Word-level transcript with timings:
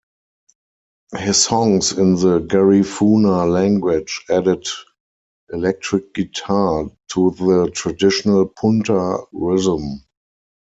His 1.15 1.43
songs 1.43 1.91
in 1.91 2.15
the 2.15 2.39
Garifuna 2.39 3.47
language 3.47 4.25
added 4.31 4.65
electric 5.53 6.15
guitar 6.15 6.85
to 7.13 7.29
the 7.37 7.69
traditional 7.71 8.47
punta 8.47 9.19
rhythm. 9.31 10.03